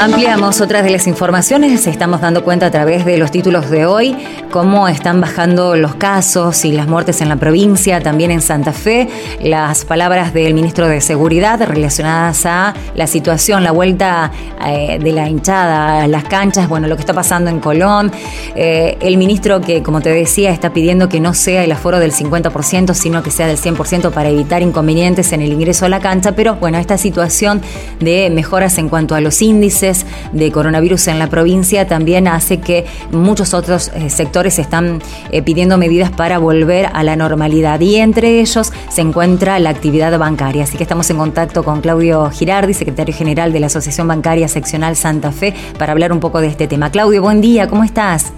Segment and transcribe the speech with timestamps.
[0.00, 4.16] Ampliamos otras de las informaciones, estamos dando cuenta a través de los títulos de hoy
[4.50, 9.08] cómo están bajando los casos y las muertes en la provincia, también en Santa Fe,
[9.40, 14.30] las palabras del ministro de Seguridad relacionadas a la situación, la vuelta
[14.66, 18.10] eh, de la hinchada a las canchas, bueno, lo que está pasando en Colón,
[18.54, 22.12] eh, el ministro que, como te decía, está pidiendo que no sea el aforo del
[22.12, 26.32] 50%, sino que sea del 100% para evitar inconvenientes en el ingreso a la cancha,
[26.32, 27.60] pero bueno, esta situación
[28.00, 32.86] de mejoras en cuanto a los índices, de coronavirus en la provincia también hace que
[33.10, 35.02] muchos otros eh, sectores están
[35.32, 40.16] eh, pidiendo medidas para volver a la normalidad y entre ellos se encuentra la actividad
[40.16, 40.62] bancaria.
[40.62, 44.94] Así que estamos en contacto con Claudio Girardi, secretario general de la Asociación Bancaria Seccional
[44.94, 46.90] Santa Fe, para hablar un poco de este tema.
[46.90, 48.32] Claudio, buen día, ¿cómo estás?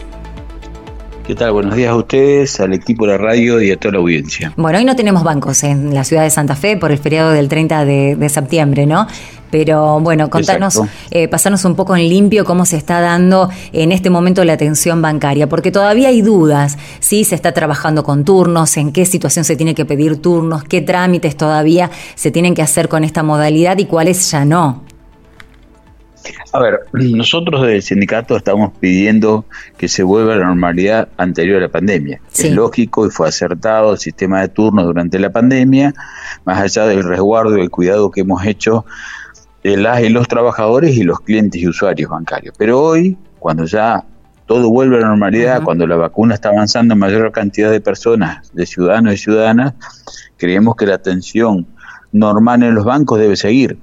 [1.27, 1.53] ¿Qué tal?
[1.53, 4.55] Buenos días a ustedes, al equipo de la radio y a toda la audiencia.
[4.57, 7.49] Bueno, hoy no tenemos bancos en la ciudad de Santa Fe por el feriado del
[7.49, 9.07] 30 de, de septiembre, ¿no?
[9.51, 14.11] Pero bueno, contanos, eh, pasarnos un poco en limpio cómo se está dando en este
[14.11, 18.93] momento la atención bancaria, porque todavía hay dudas, si se está trabajando con turnos, en
[18.93, 23.05] qué situación se tiene que pedir turnos, qué trámites todavía se tienen que hacer con
[23.05, 24.85] esta modalidad y cuáles ya no.
[26.53, 29.45] A ver, nosotros del sindicato estamos pidiendo
[29.79, 32.21] que se vuelva a la normalidad anterior a la pandemia.
[32.37, 35.95] Es lógico y fue acertado el sistema de turnos durante la pandemia,
[36.45, 38.85] más allá del resguardo y el cuidado que hemos hecho
[39.63, 42.55] de las y los trabajadores y los clientes y usuarios bancarios.
[42.59, 44.05] Pero hoy, cuando ya
[44.47, 48.51] todo vuelve a la normalidad, cuando la vacuna está avanzando en mayor cantidad de personas,
[48.53, 49.75] de ciudadanos y ciudadanas,
[50.37, 51.67] creemos que la atención
[52.13, 53.79] normal en los bancos debe seguir.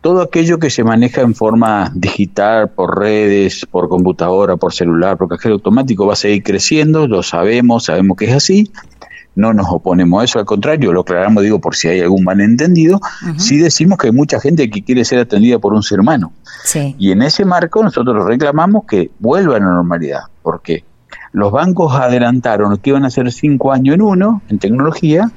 [0.00, 5.28] Todo aquello que se maneja en forma digital, por redes, por computadora, por celular, por
[5.28, 8.70] cajero automático, va a seguir creciendo, lo sabemos, sabemos que es así,
[9.34, 13.00] no nos oponemos a eso, al contrario, lo aclaramos, digo, por si hay algún malentendido,
[13.36, 16.32] sí decimos que hay mucha gente que quiere ser atendida por un ser humano.
[16.98, 20.84] Y en ese marco nosotros reclamamos que vuelva a la normalidad, porque
[21.32, 25.30] los bancos adelantaron que iban a ser cinco años en uno en tecnología,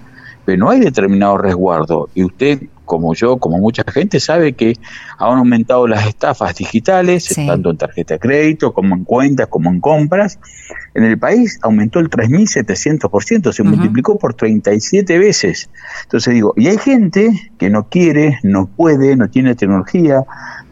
[0.43, 2.09] pero no hay determinado resguardo.
[2.13, 4.77] Y usted como yo, como mucha gente, sabe que
[5.17, 9.81] han aumentado las estafas digitales, tanto en tarjeta de crédito, como en cuentas, como en
[9.81, 10.39] compras.
[10.93, 15.69] En el país aumentó el 3.700%, se multiplicó por 37 veces.
[16.03, 20.23] Entonces digo, y hay gente que no quiere, no puede, no tiene tecnología,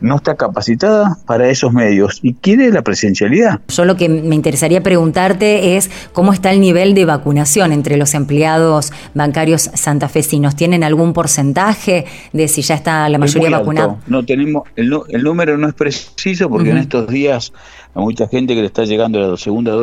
[0.04, 3.62] no está capacitada para esos medios y quiere la presencialidad.
[3.70, 8.14] Yo lo que me interesaría preguntarte es cómo está el nivel de vacunación entre los
[8.14, 10.58] empleados bancarios santafesinos.
[10.58, 13.98] ¿Tienen algún porcentaje de si ya está la mayoría vacunada?
[14.08, 14.90] No tenemos, el,
[15.24, 17.54] número no es preciso porque en estos días
[17.96, 19.74] hay mucha gente que le está llegando la segunda,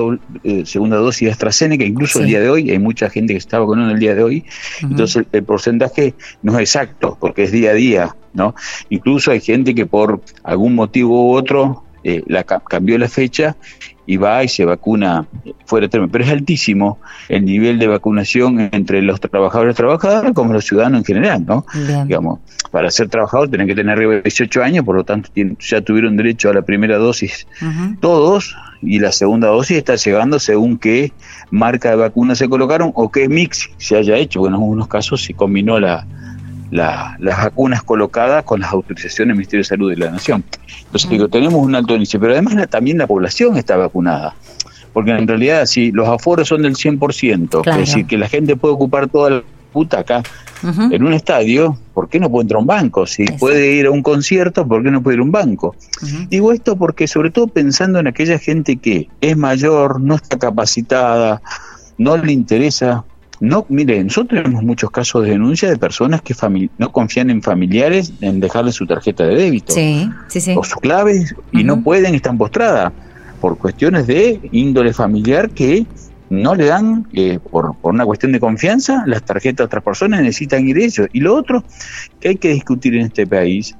[0.45, 3.59] eh, segunda dosis de AstraZeneca, incluso el día de hoy, hay mucha gente que está
[3.59, 4.45] vacunando el día de hoy,
[4.83, 8.55] entonces el, porcentaje no es exacto, porque es día a día, ¿no?
[8.89, 13.57] Incluso hay gente que por algún motivo u otro eh, la, cambió la fecha
[14.07, 15.27] y va y se vacuna
[15.67, 16.11] fuera de término.
[16.11, 16.99] Pero es altísimo
[17.29, 21.65] el nivel de vacunación entre los trabajadores y trabajadoras como los ciudadanos en general, ¿no?
[22.07, 25.31] Digamos, para ser trabajador tienen que tener arriba de 18 años, por lo tanto
[25.61, 27.47] ya tuvieron derecho a la primera dosis
[28.01, 31.13] todos y la segunda dosis está llegando según qué
[31.51, 34.41] marca de vacuna se colocaron o qué mix se haya hecho.
[34.41, 36.07] Bueno, en algunos casos se combinó la,
[36.71, 40.45] las vacunas colocadas con las autorizaciones del Ministerio de Salud de la Nación.
[40.85, 44.35] Entonces, digo, tenemos un alto índice, pero además también la población está vacunada.
[44.93, 48.75] Porque en realidad, si los aforos son del 100%, es decir, que la gente puede
[48.75, 49.43] ocupar toda la
[49.73, 50.23] puta acá
[50.63, 53.07] en un estadio, ¿por qué no puede entrar a un banco?
[53.07, 55.77] Si puede ir a un concierto, ¿por qué no puede ir a un banco?
[56.29, 61.41] Digo esto porque, sobre todo pensando en aquella gente que es mayor, no está capacitada,
[61.97, 63.05] no le interesa
[63.41, 66.35] no, mire, nosotros tenemos muchos casos de denuncia de personas que
[66.77, 69.73] no confían en familiares en dejarle su tarjeta de débito.
[70.57, 72.93] O su clave y no pueden, están postradas
[73.41, 75.87] por cuestiones de índole familiar que
[76.29, 80.21] no le dan, eh, por, por, una cuestión de confianza, las tarjetas a otras personas
[80.21, 81.09] necesitan ir ellos.
[81.15, 81.65] Y lo otro
[82.21, 83.75] que hay que discutir en este país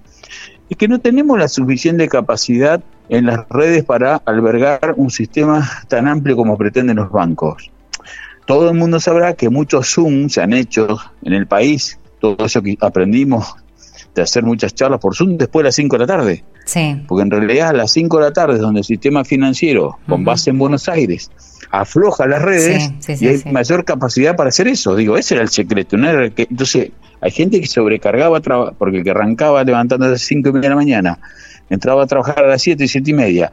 [0.71, 6.09] es que no tenemos la suficiente capacidad en las redes para albergar un sistema tan
[6.09, 7.71] amplio como pretenden los bancos
[8.51, 12.61] todo el mundo sabrá que muchos Zoom se han hecho en el país, todo eso
[12.61, 13.55] que aprendimos
[14.13, 16.45] de hacer muchas charlas por Zoom después de las 5 de la tarde.
[16.65, 17.01] Sí.
[17.07, 20.25] Porque en realidad a las 5 de la tarde es donde el sistema financiero, con
[20.25, 21.31] base en Buenos Aires,
[21.71, 24.97] afloja las redes y hay mayor capacidad para hacer eso.
[24.97, 25.97] Digo, ese era el secreto.
[25.97, 28.41] entonces, hay gente que sobrecargaba,
[28.77, 31.19] porque el que arrancaba levantando a las 5 y media de la mañana,
[31.69, 33.53] entraba a trabajar a las 7 y 7 y media,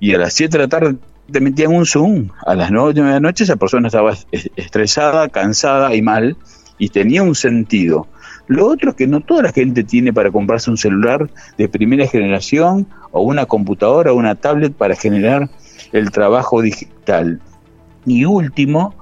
[0.00, 0.96] y a las 7 de la tarde
[1.30, 2.28] te metían un Zoom.
[2.46, 4.14] A las 9 de la noche esa persona estaba
[4.56, 6.36] estresada, cansada y mal,
[6.78, 8.06] y tenía un sentido
[8.46, 12.06] Lo otro es que no toda la gente tiene para comprarse un celular de primera
[12.06, 15.50] generación o una computadora o una tablet para generar
[15.92, 17.40] el trabajo digital.
[18.06, 18.94] Y último,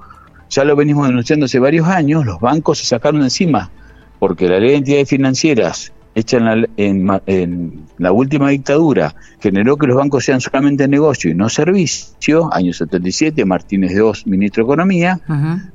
[0.49, 3.71] ya lo venimos denunciando hace varios años, los bancos se sacaron encima,
[4.19, 6.37] porque la ley de entidades financieras hecha
[6.77, 12.73] en la, última dictadura generó que los bancos sean solamente negocio y no servicio, año
[12.73, 15.19] 77, Martínez de Oz, ministro de Economía,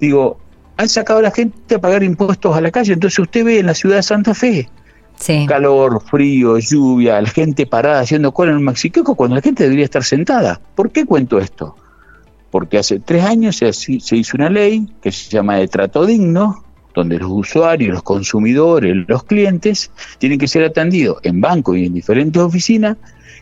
[0.00, 0.39] digo,
[0.77, 3.67] han sacado a la gente a pagar impuestos a la calle, entonces usted ve en
[3.67, 4.69] la ciudad de Santa Fe,
[5.47, 9.85] calor, frío, lluvia, la gente parada haciendo cola en un maxiqueco cuando la gente debería
[9.85, 10.61] estar sentada.
[10.75, 11.77] ¿Por qué cuento esto?
[12.50, 16.65] Porque hace tres años se, se hizo una ley que se llama de trato digno,
[16.94, 21.94] donde los usuarios, los consumidores, los clientes tienen que ser atendidos en bancos y en
[21.94, 22.97] diferentes oficinas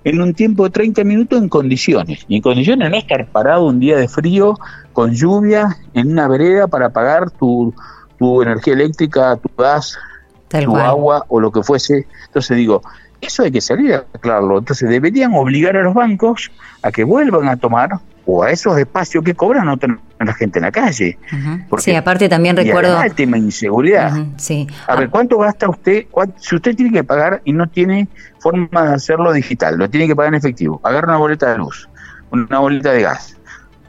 [0.05, 2.25] en un tiempo de 30 minutos en condiciones.
[2.29, 4.57] Y en condiciones no estar parado un día de frío
[4.93, 7.75] con lluvia en una vereda para pagar tu,
[8.19, 9.99] tu energía eléctrica, tu gas,
[10.49, 12.07] tu agua o lo que fuese.
[12.27, 12.83] Entonces digo,
[13.21, 14.59] eso hay que salir a aclararlo.
[14.59, 16.51] Entonces deberían obligar a los bancos
[16.83, 17.91] a que vuelvan a tomar
[18.33, 21.19] o a esos espacios que cobran no tener la gente en la calle.
[21.79, 23.01] sí, aparte también recuerdo...
[23.03, 24.13] el tema de inseguridad.
[24.37, 24.67] sí.
[24.87, 26.07] A ver, ¿cuánto gasta usted?
[26.37, 30.15] Si usted tiene que pagar y no tiene forma de hacerlo digital, lo tiene que
[30.15, 31.89] pagar en efectivo, agarra una boleta de luz,
[32.31, 33.37] una boleta de gas,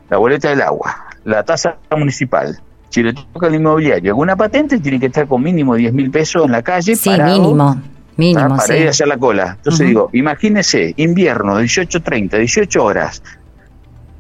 [0.10, 2.60] la boleta del agua, la tasa municipal,
[2.90, 6.46] si le toca al inmobiliario alguna patente, tiene que estar con mínimo 10 mil pesos
[6.46, 6.96] en la calle.
[6.96, 7.82] Sí, mínimo.
[8.18, 9.56] Mínimo, para ir a hacer la cola.
[9.58, 13.24] Entonces digo, imagínese, invierno, 18.30, 18 horas,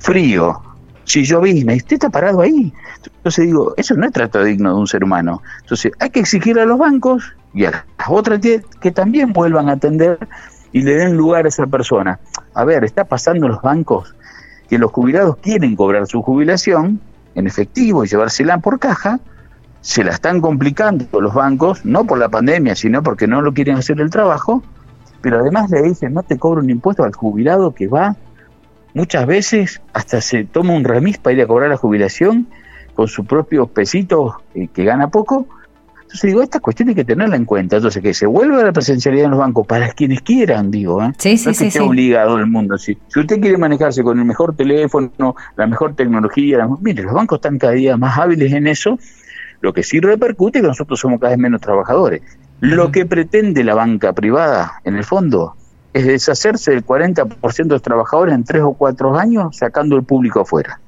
[0.01, 0.62] frío,
[1.03, 2.74] si llovizna, y usted está parado ahí.
[3.18, 5.42] Entonces digo, eso no es trato digno de un ser humano.
[5.62, 9.74] Entonces hay que exigir a los bancos y a las otras que también vuelvan a
[9.74, 10.18] atender
[10.71, 12.19] y le den lugar a esa persona.
[12.53, 14.15] A ver, está pasando en los bancos
[14.69, 17.00] que los jubilados quieren cobrar su jubilación
[17.36, 19.19] en efectivo y llevársela por caja,
[19.81, 23.77] se la están complicando los bancos, no por la pandemia, sino porque no lo quieren
[23.77, 24.63] hacer el trabajo,
[25.21, 28.15] pero además le dicen, no te cobro un impuesto al jubilado que va,
[28.93, 32.47] muchas veces hasta se toma un remis para ir a cobrar la jubilación
[32.93, 35.47] con sus propios pesitos eh, que gana poco,
[36.11, 37.77] entonces digo, esta cuestión hay que tenerla en cuenta.
[37.77, 41.01] Entonces, que se vuelva la presencialidad en los bancos para quienes quieran, digo.
[41.01, 41.13] ¿eh?
[41.17, 42.77] Sí, sí, no es que sí, obligado el mundo.
[42.77, 47.38] Si, si usted quiere manejarse con el mejor teléfono, la mejor tecnología, mire, los bancos
[47.38, 48.99] están cada día más hábiles en eso.
[49.61, 52.21] Lo que sí repercute es que nosotros somos cada vez menos trabajadores.
[52.59, 55.55] Lo que pretende la banca privada, en el fondo,
[55.93, 60.41] es deshacerse del 40% de los trabajadores en tres o cuatro años, sacando el público
[60.41, 60.79] afuera.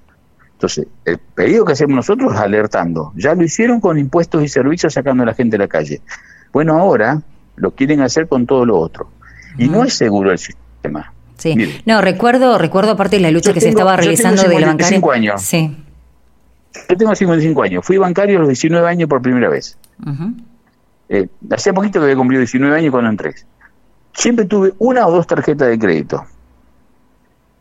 [0.54, 3.12] Entonces, el pedido que hacemos nosotros es alertando.
[3.16, 6.02] Ya lo hicieron con impuestos y servicios sacando a la gente de la calle.
[6.54, 7.22] Bueno, ahora
[7.58, 9.10] lo quieren hacer con todo lo otro.
[9.58, 11.12] Y no es seguro el sistema.
[11.38, 11.82] Sí.
[11.86, 15.02] no, recuerdo, recuerdo aparte de la lucha que se estaba realizando de la bancaria.
[15.14, 15.42] años.
[15.42, 15.76] Sí.
[16.90, 17.86] Yo tengo 55 años.
[17.86, 19.78] Fui bancario a los 19 años por primera vez.
[21.10, 23.36] eh, hacía poquito que había cumplido 19 años cuando entré.
[24.14, 26.24] Siempre tuve una o dos tarjetas de crédito.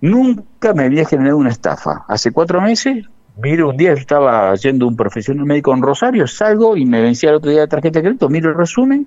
[0.00, 2.04] Nunca me había generado una estafa.
[2.08, 3.06] Hace cuatro meses,
[3.36, 7.36] miro un día, estaba yendo un profesional médico en Rosario, salgo y me vencía el
[7.36, 9.06] otro día la tarjeta de crédito, miro el resumen,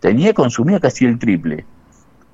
[0.00, 1.64] tenía consumido casi el triple.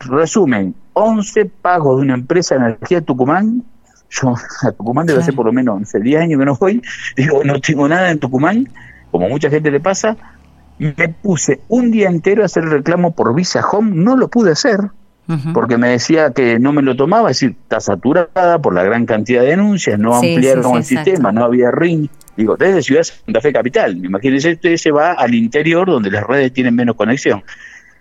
[0.01, 3.65] Resumen, 11 pagos de una empresa de energía de Tucumán.
[4.11, 6.83] Yo a Tucumán debe ser por lo menos 11, 10 años que no voy.
[7.17, 8.69] Digo, no tengo nada en Tucumán,
[9.11, 10.17] como mucha gente le pasa.
[10.97, 14.53] Me puse un día entero a hacer el reclamo por Visa Home, no lo pude
[14.53, 14.91] hacer
[15.55, 19.07] porque me decía que no me lo tomaba, es decir, está saturada por la gran
[19.07, 22.09] cantidad de denuncias, no ampliaron el sistema, no había ring.
[22.37, 26.53] Digo, desde Ciudad Santa Fe Capital, imagínense, usted se va al interior donde las redes
[26.53, 27.43] tienen menos conexión.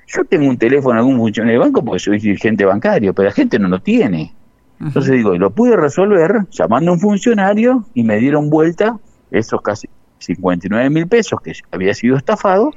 [0.08, 3.60] Yo tengo un teléfono, algún funcionario de banco porque soy dirigente bancario, pero la gente
[3.60, 4.34] no lo tiene.
[4.80, 8.98] Entonces digo, lo pude resolver llamando a un funcionario y me dieron vuelta
[9.30, 9.88] esos casi
[10.22, 12.72] 59 mil pesos que había sido estafado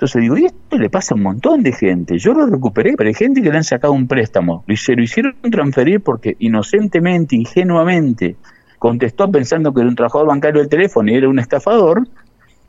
[0.00, 2.16] entonces digo, y esto le pasa a un montón de gente.
[2.16, 5.02] Yo lo recuperé, pero hay gente que le han sacado un préstamo y se lo
[5.02, 8.36] hicieron transferir porque inocentemente, ingenuamente,
[8.78, 12.08] contestó pensando que era un trabajador bancario del teléfono y era un estafador.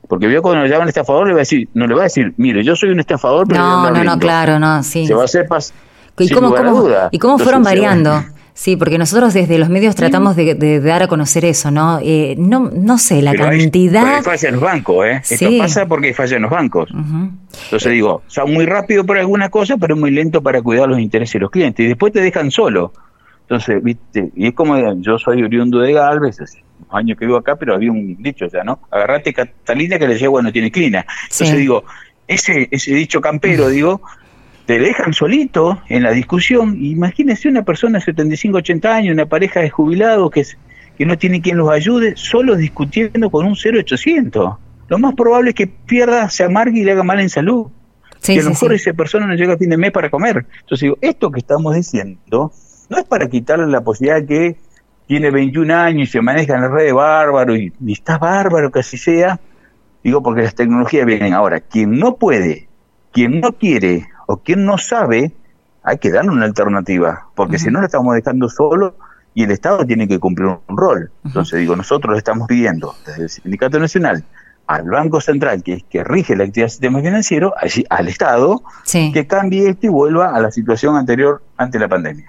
[0.10, 2.34] Porque vio cuando le llaman estafador, le va a decir, no le va a decir,
[2.36, 5.08] mire, yo soy un estafador, pero no, no, no, claro, no, sí.
[5.08, 5.74] Se va a hacer pas
[6.20, 6.54] ¿Y cómo,
[7.12, 8.26] ¿Y cómo fueron variando?
[8.62, 11.98] Sí, porque nosotros desde los medios tratamos de, dar a conocer eso, ¿no?
[12.04, 14.18] Eh, no, no sé, la cantidad.
[14.18, 15.22] Hay, falla en los bancos, ¿eh?
[15.28, 16.92] Esto pasa porque falla en los bancos.
[16.92, 21.34] Entonces digo, son muy rápido para algunas cosas, pero muy lento para cuidar los intereses
[21.34, 21.84] de los clientes.
[21.84, 22.94] Y después te dejan solo.
[23.42, 27.56] Entonces, viste, y es como yo soy oriundo de Galvez, hace años que vivo acá,
[27.56, 28.78] pero había un dicho ya, ¿no?
[28.92, 31.04] Agarrate Catalina que le lleva no tiene clina.
[31.32, 31.84] Entonces digo,
[32.28, 34.02] ese, ese dicho campero, digo,
[34.72, 36.78] te dejan solito en la discusión.
[36.82, 40.46] Imagínese una persona de 75, 80 años, una pareja de jubilados que,
[40.98, 44.56] que no tiene quien los ayude, solo discutiendo con un 0800.
[44.88, 47.68] lo más probable es que pierda, se amargue y le haga mal en salud.
[48.24, 50.46] que a lo mejor esa persona no llega a fin de mes para comer.
[50.62, 52.54] Entonces digo, esto que estamos diciendo
[52.90, 54.56] no es para quitarle la posibilidad que
[55.06, 58.72] tiene 21 años y se maneja en la red de bárbaro y, y está bárbaro
[58.72, 59.38] que así sea.
[60.02, 61.60] Digo, porque las tecnologías vienen ahora.
[61.60, 62.70] Quien no puede,
[63.12, 65.34] quien no quiere o quien no sabe,
[65.84, 68.96] hay que darle una alternativa, porque si no lo estamos dejando solo
[69.34, 71.12] y el Estado tiene que cumplir un rol.
[71.26, 74.24] Entonces digo, nosotros estamos pidiendo desde el Sindicato Nacional
[74.68, 77.54] al Banco Central, que es que rige la actividad del sistema financiero,
[77.90, 82.26] al Estado, que cambie esto y vuelva a la situación anterior ante la pandemia.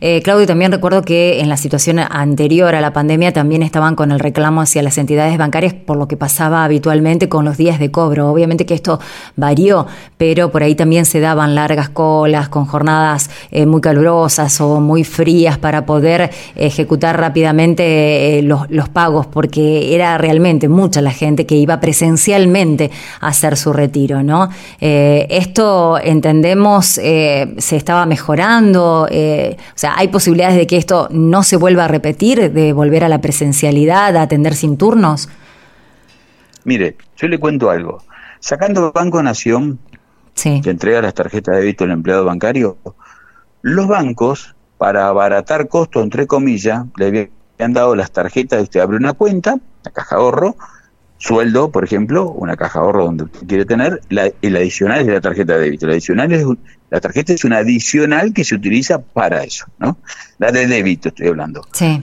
[0.00, 4.12] Eh, Claudio, también recuerdo que en la situación anterior a la pandemia también estaban con
[4.12, 7.90] el reclamo hacia las entidades bancarias por lo que pasaba habitualmente con los días de
[7.90, 8.30] cobro.
[8.30, 9.00] Obviamente que esto
[9.36, 9.86] varió,
[10.16, 15.04] pero por ahí también se daban largas colas con jornadas eh, muy calurosas o muy
[15.04, 21.46] frías para poder ejecutar rápidamente eh, los, los pagos, porque era realmente mucha la gente
[21.46, 24.48] que iba presencialmente a hacer su retiro, ¿no?
[24.80, 28.59] esto entendemos se estaba mejorando
[29.10, 33.04] eh, o sea, ¿hay posibilidades de que esto no se vuelva a repetir, de volver
[33.04, 35.28] a la presencialidad, a atender sin turnos?
[36.64, 38.02] Mire, yo le cuento algo.
[38.40, 39.78] Sacando Banco Nación,
[40.34, 42.78] que entrega las tarjetas de débito al empleado bancario,
[43.62, 48.96] los bancos, para abaratar costos, entre comillas, le habían dado las tarjetas de usted abre
[48.96, 50.56] una cuenta, la caja ahorro,
[51.20, 55.20] sueldo, por ejemplo, una caja ahorro donde usted quiere tener, el adicional es de la
[55.20, 55.86] tarjeta de débito.
[55.86, 56.44] El adicional es,
[56.88, 59.98] la tarjeta es una adicional que se utiliza para eso, ¿no?
[60.38, 61.62] La de débito estoy hablando.
[61.72, 62.02] Sí.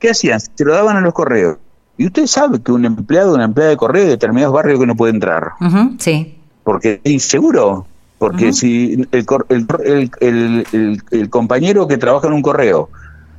[0.00, 0.40] ¿Qué hacían?
[0.40, 1.58] Se lo daban a los correos.
[1.96, 4.96] Y usted sabe que un empleado, una empleada de correo de determinados barrios que no
[4.96, 5.52] puede entrar.
[5.98, 6.34] sí.
[6.64, 7.86] Porque es inseguro.
[8.18, 12.90] Porque si el, el, el, compañero que trabaja en un correo,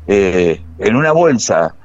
[0.07, 1.75] eh, en una bolsa,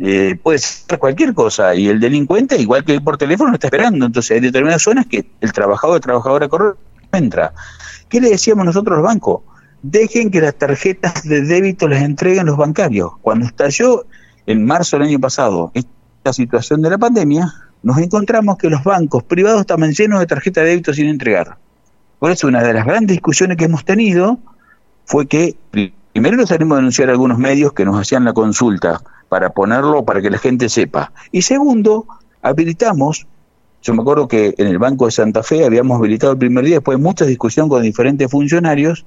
[0.00, 4.06] eh, puede ser cualquier cosa y el delincuente, igual que por teléfono, está esperando.
[4.06, 6.74] Entonces hay determinadas zonas que el trabajador o trabajadora corre
[7.12, 7.52] entra.
[8.08, 9.44] ¿Qué le decíamos nosotros al banco?
[9.82, 13.12] Dejen que las tarjetas de débito las entreguen los bancarios.
[13.20, 14.06] Cuando estalló
[14.46, 19.22] en marzo del año pasado esta situación de la pandemia, nos encontramos que los bancos
[19.22, 21.58] privados estaban llenos de tarjetas de débito sin entregar.
[22.18, 24.38] Por eso una de las grandes discusiones que hemos tenido
[25.04, 25.56] fue que
[26.12, 29.02] primero nos salimos a denunciar a algunos medios que nos hacían la consulta
[29.34, 31.10] para ponerlo para que la gente sepa.
[31.32, 32.06] Y segundo,
[32.40, 33.26] habilitamos,
[33.82, 36.76] yo me acuerdo que en el Banco de Santa Fe habíamos habilitado el primer día,
[36.76, 39.04] después de mucha discusión con diferentes funcionarios,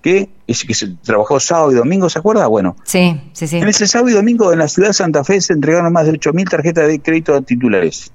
[0.00, 2.46] que, que se trabajó sábado y domingo, ¿se acuerda?
[2.46, 3.58] Bueno, sí, sí, sí.
[3.58, 6.12] en ese sábado y domingo en la ciudad de Santa Fe se entregaron más de
[6.12, 8.10] 8.000 tarjetas de crédito titulares.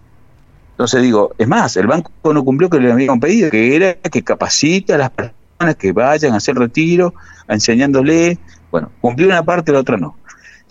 [0.72, 4.24] Entonces digo, es más, el banco no cumplió que le habían pedido, que era que
[4.24, 7.14] capacite a las personas que vayan a hacer retiro,
[7.48, 8.40] enseñándole,
[8.72, 10.16] bueno, cumplió una parte, la otra no.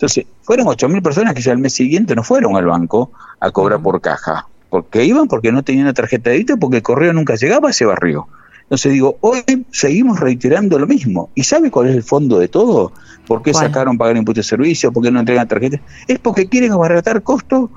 [0.01, 3.79] Entonces, fueron 8.000 personas que ya el mes siguiente no fueron al banco a cobrar
[3.79, 4.47] por caja.
[4.71, 5.27] porque iban?
[5.27, 8.27] Porque no tenían una tarjeta de débito, porque el correo nunca llegaba a ese barrio.
[8.63, 11.29] Entonces digo, hoy seguimos reiterando lo mismo.
[11.35, 12.93] ¿Y sabe cuál es el fondo de todo?
[13.27, 14.91] ¿Por qué sacaron pagar impuestos de servicio?
[14.91, 15.81] ¿Por qué no entregan tarjetas?
[16.07, 17.69] Es porque quieren abaratar costos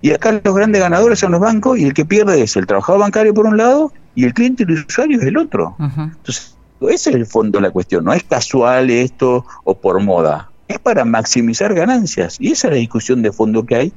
[0.00, 3.00] y acá los grandes ganadores son los bancos y el que pierde es el trabajador
[3.00, 5.74] bancario por un lado y el cliente y el usuario es el otro.
[5.80, 8.04] Entonces, ese es el fondo de la cuestión.
[8.04, 12.36] No es casual esto o por moda es para maximizar ganancias.
[12.40, 13.92] Y esa es la discusión de fondo que hay.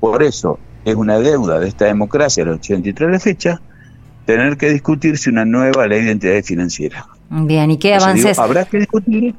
[0.00, 3.60] Por eso es una deuda de esta democracia, la 83 de fecha,
[4.24, 7.04] tener que discutirse una nueva ley de entidades financieras.
[7.30, 8.38] Bien, ¿y qué avances?
[8.38, 9.34] habrá que discutir.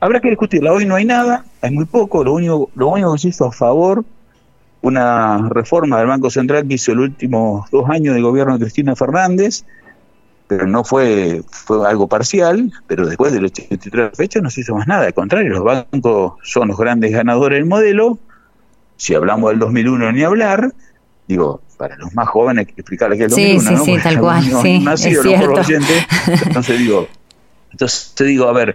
[0.00, 0.72] Habrá que discutirla.
[0.72, 2.24] Hoy no hay nada, hay muy poco.
[2.24, 4.04] Lo único, lo único que se hizo a favor,
[4.82, 8.96] una reforma del Banco Central que hizo los últimos dos años de gobierno de Cristina
[8.96, 9.64] Fernández,
[10.50, 14.88] pero no fue, fue algo parcial, pero después del 83 fecha no se hizo más
[14.88, 18.18] nada, al contrario, los bancos son los grandes ganadores del modelo,
[18.96, 20.74] si hablamos del 2001 ni hablar,
[21.28, 23.84] digo, para los más jóvenes hay que explicarles que es el 2001, ¿no?
[23.84, 25.62] Sí, tal cual, sí, es cierto.
[26.44, 27.06] entonces digo,
[27.70, 28.74] entonces te digo, a ver,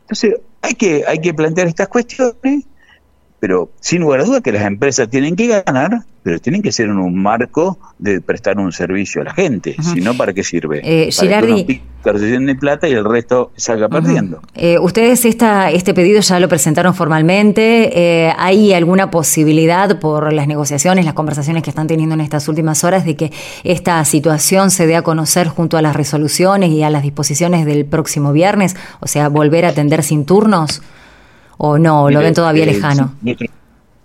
[0.00, 2.64] entonces hay que, hay que plantear estas cuestiones
[3.38, 6.86] pero sin lugar a duda que las empresas tienen que ganar, pero tienen que ser
[6.86, 10.80] en un marco de prestar un servicio a la gente, si no, ¿para qué sirve?
[10.84, 14.40] Eh, para que de plata y el resto salga perdiendo.
[14.54, 20.46] Eh, ustedes esta, este pedido ya lo presentaron formalmente, eh, ¿hay alguna posibilidad por las
[20.46, 23.32] negociaciones, las conversaciones que están teniendo en estas últimas horas de que
[23.64, 27.84] esta situación se dé a conocer junto a las resoluciones y a las disposiciones del
[27.84, 28.76] próximo viernes?
[29.00, 30.82] O sea, volver a atender sin turnos
[31.58, 33.14] o no, lo ven todavía eh, lejano?
[33.22, 33.46] Nuestro,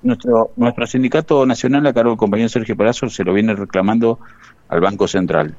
[0.08, 4.20] nuestro, sindicato nacional, a cargo del compañero Sergio Palazzo, se lo viene reclamando
[4.70, 5.56] al Banco Central.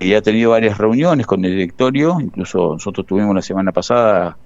[0.00, 4.36] Y ha tenido varias reuniones con el directorio, incluso nosotros tuvimos la semana pasada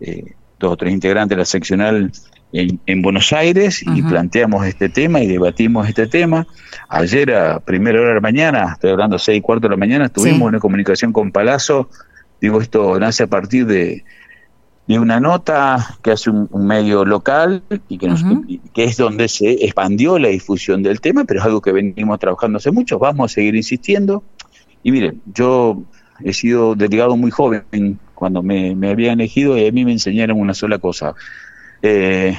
[0.00, 2.12] eh, dos o tres integrantes de la seccional
[2.52, 6.46] en, Buenos Aires y planteamos este tema y debatimos este tema.
[6.88, 10.08] Ayer a primera hora de la mañana, estoy hablando seis y cuarto de la mañana,
[10.08, 11.88] tuvimos una comunicación con Palazzo.
[12.40, 14.04] Digo, esto nace a partir de,
[14.90, 18.12] de una nota que hace un, medio local y que,
[18.74, 22.56] que es donde se expandió la difusión del tema, pero es algo que venimos trabajando
[22.56, 22.98] hace mucho.
[22.98, 24.24] Vamos a seguir insistiendo.
[24.82, 25.80] Y miren, yo
[26.24, 30.40] he sido delegado muy joven cuando me, me habían elegido y a mí me enseñaron
[30.40, 31.14] una sola cosa
[31.82, 32.36] eh,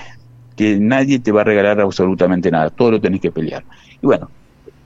[0.58, 3.63] que nadie te va a regalar absolutamente nada, todo lo tenés que pelear.
[4.01, 4.29] Y bueno,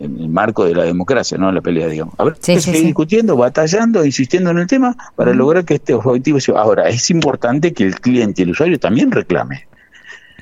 [0.05, 2.15] en el marco de la democracia, no la pelea, digamos.
[2.17, 6.55] A ver, seguir discutiendo, batallando, insistiendo en el tema para lograr que este objetivo sea.
[6.55, 9.67] Ahora, es importante que el cliente el usuario también reclame,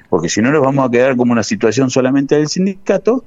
[0.10, 3.24] porque si no nos vamos a quedar como una situación solamente del sindicato,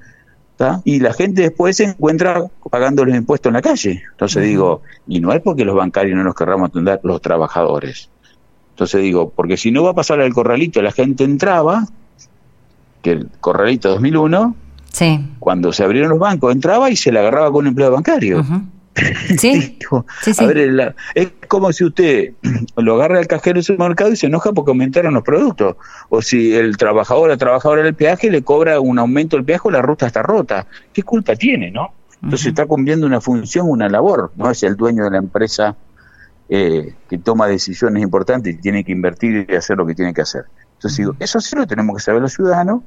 [0.84, 4.02] y la gente después se encuentra pagando los impuestos en la calle.
[4.12, 8.08] Entonces digo, y no es porque los bancarios no nos querramos atender, los trabajadores.
[8.70, 11.86] Entonces digo, porque si no va a pasar al corralito, la gente entraba,
[13.02, 14.56] que el corralito 2001,
[14.96, 15.20] sí.
[15.38, 18.44] cuando se abrieron los bancos, entraba y se le agarraba con un empleado bancario.
[19.38, 19.78] Sí.
[20.38, 22.32] A ver, es como si usted
[22.76, 25.76] lo agarra al cajero del mercado y se enoja porque aumentaron los productos.
[26.08, 29.70] O si el trabajador, la trabajadora del peaje le cobra un aumento del peaje o
[29.70, 30.66] la ruta está rota.
[30.94, 31.92] ¿Qué culpa tiene, no?
[32.22, 34.32] Entonces está cumpliendo una función, una labor.
[34.34, 35.76] No es el dueño de la empresa
[36.48, 40.22] eh, que toma decisiones importantes y tiene que invertir y hacer lo que tiene que
[40.22, 40.44] hacer.
[40.74, 42.82] Entonces digo, eso sí lo tenemos que saber los ciudadanos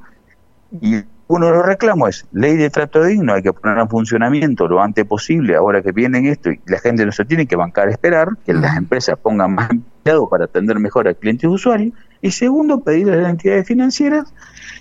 [0.81, 4.67] y uno de los reclamos es ley de trato digno, hay que poner en funcionamiento
[4.67, 7.87] lo antes posible, ahora que vienen esto y la gente no se tiene que bancar
[7.87, 11.91] a esperar, que las empresas pongan más empleados para atender mejor al cliente y usuario.
[12.21, 14.33] Y segundo, pedirle a las entidades financieras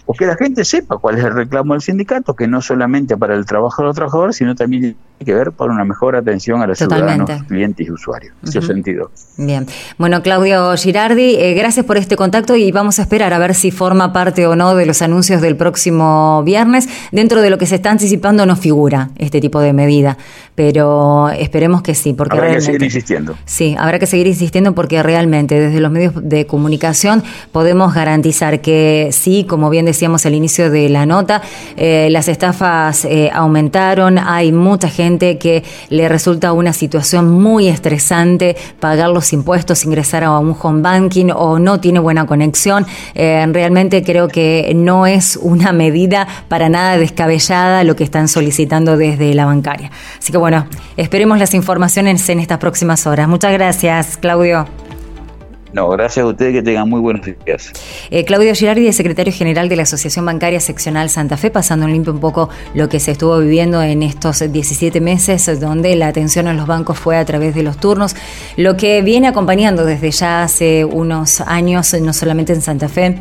[0.06, 3.34] o que la gente sepa cuál es el reclamo del sindicato, que no solamente para
[3.34, 6.78] el trabajador o trabajador, sino también tiene que ver para una mejor atención a los
[6.78, 8.34] ciudadanos, clientes y usuarios.
[8.42, 9.10] En ese sentido.
[9.36, 9.66] Bien.
[9.98, 13.70] Bueno, Claudio Girardi, eh, gracias por este contacto y vamos a esperar a ver si
[13.70, 16.88] forma parte o no de los anuncios del próximo viernes.
[17.12, 20.18] Dentro de lo que se está anticipando no figura este tipo de medida,
[20.54, 22.14] pero esperemos que sí.
[22.14, 23.36] Porque habrá que seguir insistiendo.
[23.44, 29.10] Sí, habrá que seguir insistiendo porque realmente desde los medios de comunicación podemos garantizar que
[29.12, 31.42] sí, como bien decíamos al inicio de la nota,
[31.76, 38.56] eh, las estafas eh, aumentaron, hay mucha gente que le resulta una situación muy estresante
[38.80, 42.86] pagar los impuestos, ingresar a un home banking o no tiene buena conexión.
[43.14, 48.96] Eh, realmente creo que no es una medida para nada descabellada lo que están solicitando
[48.96, 49.90] desde la bancaria.
[50.18, 53.28] Así que bueno, esperemos las informaciones en estas próximas horas.
[53.28, 54.66] Muchas gracias, Claudio.
[55.72, 57.72] No, gracias a ustedes que tengan muy buenos días.
[58.10, 62.12] Eh, Claudio Girardi, secretario general de la Asociación Bancaria Seccional Santa Fe, pasando en limpio
[62.12, 66.54] un poco lo que se estuvo viviendo en estos 17 meses, donde la atención a
[66.54, 68.16] los bancos fue a través de los turnos,
[68.56, 73.18] lo que viene acompañando desde ya hace unos años, no solamente en Santa Fe,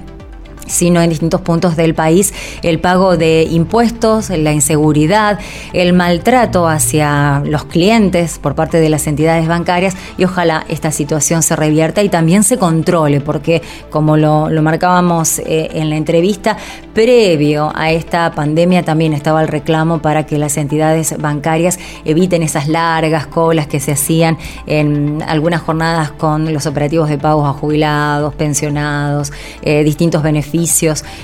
[0.68, 5.40] sino en distintos puntos del país, el pago de impuestos, la inseguridad,
[5.74, 11.44] el maltrato hacia los clientes por parte de las entidades bancarias y ojalá esta situación
[11.44, 16.58] se revierta y también se controle, porque como lo, marcábamos eh, en la entrevista,
[16.94, 22.68] previo a esta pandemia también estaba el reclamo para que las entidades bancarias eviten esas
[22.68, 28.34] largas colas que se hacían en algunas jornadas con los operativos de pagos a jubilados,
[28.36, 30.57] pensionados, eh, distintos beneficios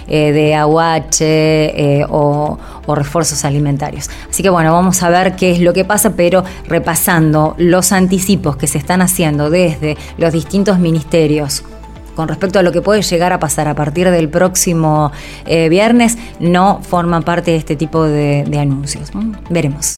[0.07, 4.09] eh, de aguache eh, o, refuerzos alimentarios.
[4.29, 8.55] Así que bueno, vamos a ver qué es lo que pasa, pero repasando los anticipos
[8.57, 11.63] que se están haciendo desde los distintos ministerios
[12.15, 15.11] con respecto a lo que puede llegar a pasar a partir del próximo
[15.45, 19.11] eh, viernes, no forman parte de este tipo de, anuncios.
[19.49, 19.91] Veremos.